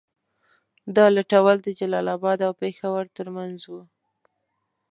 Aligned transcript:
دا 0.95 1.05
لوټول 1.15 1.57
د 1.61 1.67
جلال 1.79 2.07
اباد 2.15 2.39
او 2.47 2.53
پېښور 2.61 3.03
تر 3.17 3.27
منځ 3.35 3.59
وو. 3.71 3.81